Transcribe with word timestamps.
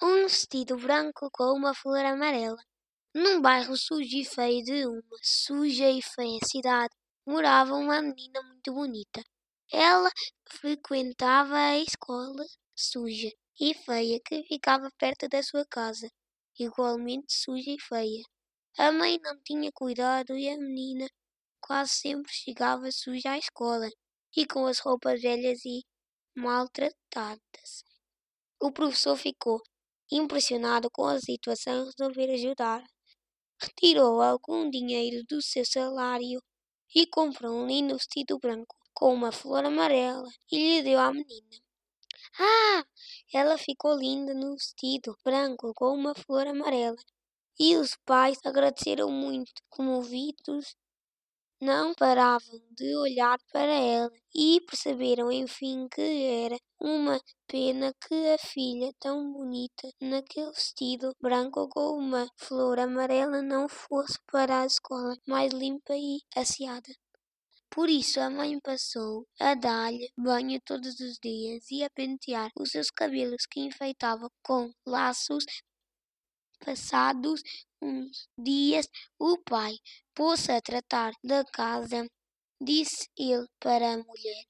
um 0.00 0.22
vestido 0.22 0.76
branco 0.76 1.28
com 1.32 1.52
uma 1.52 1.74
flor 1.74 2.04
amarela. 2.04 2.62
Num 3.14 3.40
bairro 3.40 3.76
sujo 3.76 4.16
e 4.16 4.24
feio 4.24 4.62
de 4.62 4.86
uma 4.86 5.18
suja 5.22 5.90
e 5.90 6.00
feia 6.00 6.38
cidade, 6.44 6.94
morava 7.26 7.74
uma 7.74 8.00
menina 8.00 8.40
muito 8.42 8.72
bonita. 8.72 9.22
Ela 9.72 10.10
frequentava 10.48 11.56
a 11.56 11.78
escola 11.78 12.44
suja 12.76 13.30
e 13.60 13.74
feia 13.74 14.20
que 14.24 14.44
ficava 14.44 14.88
perto 14.96 15.28
da 15.28 15.42
sua 15.42 15.66
casa, 15.66 16.08
igualmente 16.58 17.32
suja 17.32 17.70
e 17.70 17.80
feia. 17.80 18.22
A 18.78 18.92
mãe 18.92 19.18
não 19.20 19.36
tinha 19.42 19.70
cuidado 19.72 20.36
e 20.38 20.48
a 20.48 20.56
menina 20.56 21.08
quase 21.60 21.92
sempre 21.94 22.32
chegava 22.32 22.88
suja 22.92 23.32
à 23.32 23.38
escola 23.38 23.88
e 24.36 24.46
com 24.46 24.66
as 24.66 24.78
roupas 24.78 25.20
velhas 25.20 25.64
e 25.64 25.82
maltratadas. 26.36 27.82
O 28.60 28.70
professor 28.70 29.16
ficou 29.16 29.60
impressionado 30.10 30.90
com 30.90 31.06
a 31.06 31.20
situação 31.20 31.86
resolveu 31.86 32.32
ajudar. 32.34 32.84
Retirou 33.60 34.20
algum 34.22 34.70
dinheiro 34.70 35.24
do 35.28 35.42
seu 35.42 35.64
salário 35.64 36.42
e 36.94 37.06
comprou 37.06 37.54
um 37.62 37.66
lindo 37.66 37.94
vestido 37.96 38.38
branco 38.38 38.76
com 38.94 39.14
uma 39.14 39.32
flor 39.32 39.64
amarela 39.64 40.28
e 40.52 40.56
lhe 40.78 40.82
deu 40.82 40.98
à 41.00 41.12
menina. 41.12 41.58
Ah! 42.38 42.84
Ela 43.34 43.58
ficou 43.58 43.94
linda 43.96 44.34
no 44.34 44.54
vestido 44.54 45.16
branco 45.24 45.72
com 45.74 45.94
uma 45.94 46.14
flor 46.14 46.46
amarela. 46.46 46.96
E 47.60 47.76
os 47.76 47.96
pais 48.06 48.38
agradeceram 48.44 49.10
muito, 49.10 49.62
comovidos 49.70 50.76
não 51.60 51.94
paravam 51.94 52.60
de 52.70 52.94
olhar 52.96 53.38
para 53.52 53.72
ela 53.72 54.10
e 54.34 54.60
perceberam 54.62 55.30
enfim 55.32 55.88
que 55.88 56.00
era 56.44 56.58
uma 56.80 57.20
pena 57.46 57.92
que 58.06 58.14
a 58.32 58.38
filha 58.38 58.92
tão 58.98 59.32
bonita 59.32 59.88
naquele 60.00 60.50
vestido 60.52 61.14
branco 61.20 61.68
com 61.68 61.98
uma 61.98 62.28
flor 62.36 62.78
amarela 62.78 63.42
não 63.42 63.68
fosse 63.68 64.18
para 64.30 64.62
a 64.62 64.66
escola 64.66 65.16
mais 65.26 65.52
limpa 65.52 65.94
e 65.96 66.20
asseada. 66.36 66.94
Por 67.70 67.88
isso 67.88 68.20
a 68.20 68.30
mãe 68.30 68.58
passou 68.60 69.26
a 69.38 69.54
dar-lhe 69.54 70.10
banho 70.16 70.60
todos 70.64 70.98
os 71.00 71.18
dias 71.22 71.70
e 71.70 71.84
a 71.84 71.90
pentear 71.90 72.50
os 72.58 72.70
seus 72.70 72.90
cabelos 72.90 73.46
que 73.46 73.60
enfeitava 73.60 74.30
com 74.42 74.72
laços 74.86 75.44
Passados 76.64 77.40
uns 77.80 78.28
dias, 78.36 78.88
o 79.18 79.38
pai 79.38 79.78
pôs-se 80.14 80.50
a 80.50 80.60
tratar 80.60 81.12
da 81.22 81.44
casa. 81.44 82.06
Disse 82.60 83.08
ele 83.16 83.46
para 83.60 83.92
a 83.92 83.96
mulher: 83.96 84.44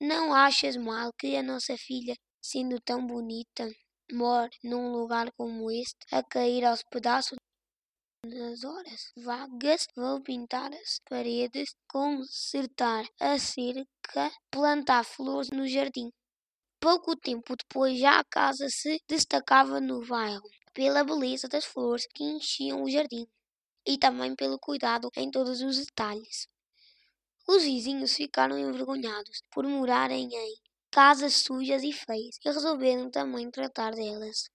Não 0.00 0.32
achas 0.34 0.76
mal 0.76 1.12
que 1.18 1.36
a 1.36 1.42
nossa 1.42 1.76
filha, 1.76 2.14
sendo 2.42 2.80
tão 2.80 3.04
bonita, 3.06 3.68
more 4.12 4.50
num 4.62 4.92
lugar 4.92 5.32
como 5.36 5.70
este, 5.70 5.98
a 6.12 6.22
cair 6.22 6.64
aos 6.64 6.82
pedaços? 6.84 7.36
Nas 8.26 8.64
horas 8.64 9.12
vagas, 9.16 9.86
vou 9.96 10.20
pintar 10.22 10.72
as 10.74 11.00
paredes, 11.08 11.74
consertar 11.88 13.04
a 13.20 13.38
cerca, 13.38 14.30
plantar 14.50 15.04
flores 15.04 15.50
no 15.50 15.66
jardim. 15.68 16.10
Pouco 16.80 17.16
tempo 17.16 17.56
depois, 17.56 17.98
já 17.98 18.20
a 18.20 18.24
casa 18.24 18.68
se 18.70 19.00
destacava 19.08 19.80
no 19.80 20.06
bairro 20.06 20.48
pela 20.74 21.04
beleza 21.04 21.48
das 21.48 21.64
flores 21.64 22.06
que 22.14 22.24
enchiam 22.24 22.82
o 22.82 22.90
jardim 22.90 23.26
e 23.86 23.98
também 23.98 24.34
pelo 24.36 24.58
cuidado 24.58 25.10
em 25.16 25.30
todos 25.30 25.60
os 25.62 25.78
detalhes. 25.78 26.48
Os 27.48 27.62
vizinhos 27.64 28.14
ficaram 28.14 28.58
envergonhados 28.58 29.42
por 29.50 29.66
morarem 29.66 30.28
em 30.30 30.54
casas 30.90 31.36
sujas 31.36 31.82
e 31.82 31.90
feias 31.90 32.36
e 32.44 32.48
resolveram 32.50 33.10
também 33.10 33.50
tratar 33.50 33.92
delas. 33.94 34.50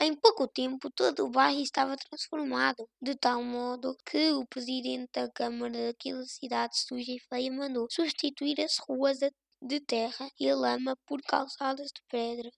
Em 0.00 0.14
pouco 0.14 0.48
tempo, 0.48 0.90
todo 0.90 1.24
o 1.24 1.30
bairro 1.30 1.60
estava 1.60 1.96
transformado, 1.96 2.88
de 3.00 3.14
tal 3.14 3.42
modo 3.42 3.96
que 4.04 4.30
o 4.32 4.46
presidente 4.46 5.10
da 5.14 5.30
Câmara 5.30 5.88
daquela 5.88 6.24
cidade 6.26 6.78
suja 6.78 7.12
e 7.12 7.20
feia 7.20 7.52
mandou 7.52 7.86
substituir 7.90 8.60
as 8.60 8.78
ruas 8.78 9.18
de 9.62 9.80
terra 9.80 10.28
e 10.38 10.52
lama 10.54 10.96
por 11.06 11.22
calçadas 11.22 11.88
de 11.88 12.02
pedra. 12.08 12.50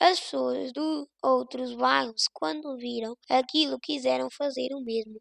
As 0.00 0.20
pessoas 0.20 0.72
de 0.72 0.80
outros 1.22 1.74
bairros, 1.74 2.28
quando 2.32 2.76
viram 2.76 3.16
aquilo, 3.28 3.78
quiseram 3.80 4.28
fazer 4.30 4.68
o 4.74 4.80
mesmo. 4.80 5.20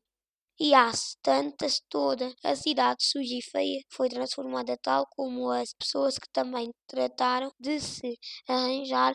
E 0.60 0.74
às 0.74 1.16
tantas, 1.22 1.82
toda 1.90 2.34
a 2.44 2.56
cidade 2.56 3.04
suja 3.04 3.36
e 3.36 3.42
feia 3.42 3.82
foi 3.92 4.10
transformada 4.10 4.78
tal 4.78 5.06
como 5.16 5.50
as 5.52 5.74
pessoas 5.74 6.18
que 6.18 6.28
também 6.32 6.72
trataram 6.88 7.52
de 7.60 7.80
se 7.80 8.18
arranjar. 8.48 9.14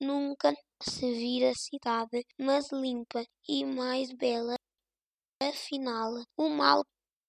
Nunca 0.00 0.52
se 0.82 1.12
vira 1.12 1.52
cidade 1.54 2.24
mais 2.38 2.70
limpa 2.72 3.24
e 3.48 3.64
mais 3.64 4.12
bela. 4.12 4.54
Afinal, 5.42 6.12
o 6.36 6.48
mal 6.48 6.84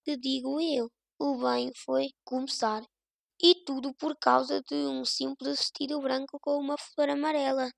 que 0.05 0.17
digo 0.17 0.61
eu, 0.61 0.89
o 1.19 1.37
bem 1.37 1.71
foi 1.85 2.09
começar. 2.25 2.83
E 3.41 3.55
tudo 3.65 3.93
por 3.95 4.17
causa 4.17 4.61
de 4.63 4.75
um 4.75 5.05
simples 5.05 5.59
vestido 5.59 6.01
branco 6.01 6.39
com 6.41 6.57
uma 6.57 6.77
flor 6.77 7.09
amarela. 7.09 7.69